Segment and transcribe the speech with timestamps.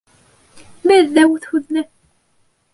[0.93, 1.87] Беҙ ҙә үҙ һүҙле.